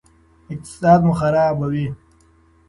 اقتصاد 0.51 0.99
مو 1.05 1.13
خرابوي. 1.19 1.87